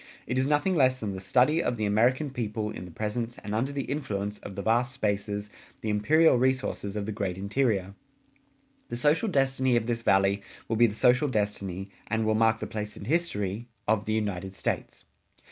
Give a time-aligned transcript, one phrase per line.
[0.25, 3.53] It is nothing less than the study of the American people in the presence and
[3.53, 7.93] under the influence of the vast spaces, the imperial resources of the great interior.
[8.89, 12.65] The social destiny of this Valley will be the social destiny, and will mark the
[12.65, 15.05] place in history, of the United States.